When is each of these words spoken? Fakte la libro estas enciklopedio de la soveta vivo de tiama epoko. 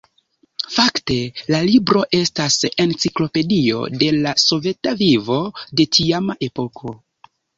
Fakte 0.75 1.17
la 1.55 1.59
libro 1.65 1.99
estas 2.19 2.55
enciklopedio 2.85 3.83
de 4.03 4.09
la 4.25 4.33
soveta 4.45 4.95
vivo 5.05 5.39
de 5.81 5.89
tiama 5.99 6.39
epoko. 6.49 6.97